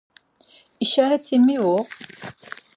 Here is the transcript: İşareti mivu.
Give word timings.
İşareti 0.83 1.35
mivu. 1.45 1.77